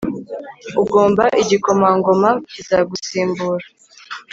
[0.81, 3.65] Ugomba igikomangoma kizagusimbura